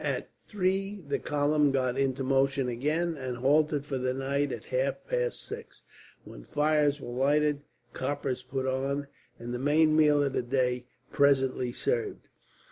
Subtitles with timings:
[0.03, 5.05] At three the column got into motion again, and halted for the night at half
[5.05, 5.83] past six;
[6.23, 7.61] when fires were lighted,
[7.93, 9.05] coppers put on,
[9.37, 12.29] and the main meal of the day presently served.